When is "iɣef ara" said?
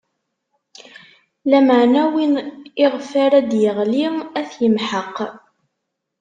2.83-3.39